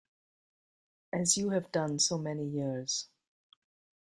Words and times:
As 1.13 1.37
you 1.37 1.51
have 1.51 1.71
done 1.71 1.99
so 1.99 2.17
many 2.17 2.47
years. 2.49 3.07